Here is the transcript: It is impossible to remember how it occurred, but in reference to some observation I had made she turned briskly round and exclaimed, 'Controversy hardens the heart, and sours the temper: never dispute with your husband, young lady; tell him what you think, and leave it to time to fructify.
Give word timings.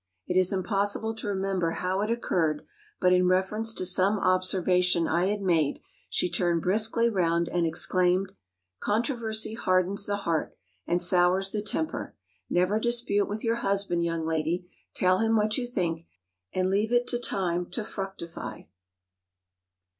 It 0.25 0.35
is 0.35 0.51
impossible 0.51 1.13
to 1.13 1.27
remember 1.27 1.69
how 1.73 2.01
it 2.01 2.09
occurred, 2.09 2.65
but 2.99 3.13
in 3.13 3.27
reference 3.27 3.71
to 3.75 3.85
some 3.85 4.17
observation 4.17 5.07
I 5.07 5.25
had 5.27 5.43
made 5.43 5.79
she 6.09 6.27
turned 6.27 6.63
briskly 6.63 7.07
round 7.07 7.47
and 7.49 7.67
exclaimed, 7.67 8.31
'Controversy 8.79 9.53
hardens 9.53 10.07
the 10.07 10.15
heart, 10.15 10.57
and 10.87 10.99
sours 11.03 11.51
the 11.51 11.61
temper: 11.61 12.15
never 12.49 12.79
dispute 12.79 13.27
with 13.29 13.43
your 13.43 13.57
husband, 13.57 14.03
young 14.03 14.25
lady; 14.25 14.67
tell 14.95 15.19
him 15.19 15.35
what 15.35 15.59
you 15.59 15.67
think, 15.67 16.07
and 16.51 16.71
leave 16.71 16.91
it 16.91 17.05
to 17.09 17.19
time 17.19 17.67
to 17.69 17.83
fructify. 17.83 18.61